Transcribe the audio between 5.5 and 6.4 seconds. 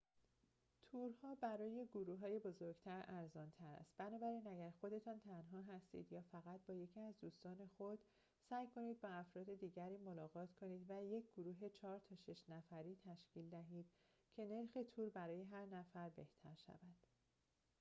هستید یا